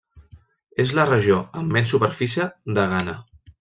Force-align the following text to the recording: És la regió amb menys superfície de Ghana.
És 0.85 0.93
la 1.01 1.05
regió 1.11 1.39
amb 1.61 1.77
menys 1.79 1.95
superfície 1.97 2.51
de 2.79 2.91
Ghana. 2.95 3.21